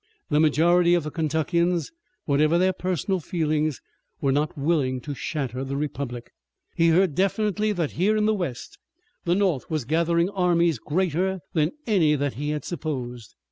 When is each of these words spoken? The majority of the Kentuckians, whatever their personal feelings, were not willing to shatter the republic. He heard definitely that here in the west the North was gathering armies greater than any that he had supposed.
The 0.31 0.39
majority 0.39 0.95
of 0.95 1.03
the 1.03 1.11
Kentuckians, 1.11 1.91
whatever 2.25 2.57
their 2.57 2.73
personal 2.73 3.19
feelings, 3.19 3.81
were 4.19 4.31
not 4.31 4.57
willing 4.57 4.99
to 5.01 5.13
shatter 5.13 5.63
the 5.63 5.77
republic. 5.77 6.31
He 6.75 6.87
heard 6.87 7.13
definitely 7.13 7.71
that 7.73 7.91
here 7.91 8.17
in 8.17 8.25
the 8.25 8.33
west 8.33 8.79
the 9.25 9.35
North 9.35 9.69
was 9.69 9.85
gathering 9.85 10.31
armies 10.31 10.79
greater 10.79 11.41
than 11.53 11.73
any 11.85 12.15
that 12.15 12.33
he 12.33 12.49
had 12.49 12.65
supposed. 12.65 13.35